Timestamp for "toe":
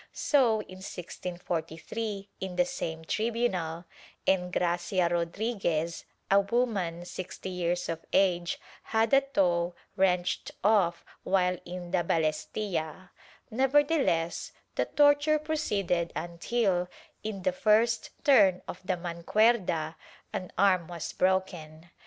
9.21-9.75